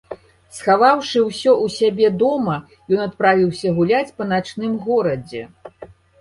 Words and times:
Схаваўшы 0.59 1.19
ўсё 1.25 1.51
ў 1.65 1.73
сябе 1.79 2.07
дома, 2.23 2.55
ён 2.97 3.03
адправіўся 3.05 3.75
гуляць 3.81 4.15
па 4.23 4.29
начным 4.33 4.73
горадзе. 4.89 5.43